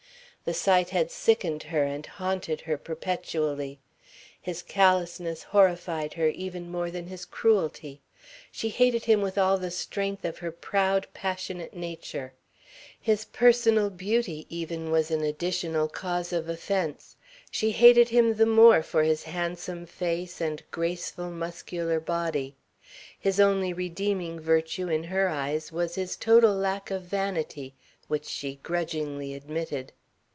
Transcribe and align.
The 0.43 0.55
sight 0.55 0.89
had 0.89 1.11
sickened 1.11 1.61
her 1.61 1.83
and 1.83 2.03
haunted 2.03 2.61
her 2.61 2.75
perpetually. 2.75 3.77
His 4.41 4.63
callousness 4.63 5.43
horrified 5.43 6.15
her 6.15 6.29
even 6.29 6.71
more 6.71 6.89
than 6.89 7.05
his 7.05 7.25
cruelty. 7.25 8.01
She 8.51 8.69
hated 8.69 9.05
him 9.05 9.21
with 9.21 9.37
all 9.37 9.59
the 9.59 9.69
strength 9.69 10.25
of 10.25 10.39
her 10.39 10.51
proud, 10.51 11.05
passionate 11.13 11.75
nature. 11.75 12.33
His 12.99 13.25
personal 13.25 13.91
beauty 13.91 14.47
even 14.49 14.89
was 14.89 15.11
an 15.11 15.21
additional 15.21 15.87
cause 15.87 16.33
of 16.33 16.49
offence. 16.49 17.15
She 17.51 17.69
hated 17.69 18.09
him 18.09 18.33
the 18.37 18.47
more 18.47 18.81
for 18.81 19.03
his 19.03 19.21
handsome 19.21 19.85
face 19.85 20.41
and 20.41 20.63
graceful, 20.71 21.29
muscular 21.29 21.99
body. 21.99 22.55
His 23.19 23.39
only 23.39 23.73
redeeming 23.73 24.39
virtue 24.39 24.87
in 24.89 25.03
her 25.03 25.29
eyes 25.29 25.71
was 25.71 25.93
his 25.93 26.15
total 26.15 26.55
lack 26.55 26.89
of 26.89 27.03
vanity, 27.03 27.75
which 28.07 28.25
she 28.25 28.55
grudgingly 28.63 29.35
admitted. 29.35 29.93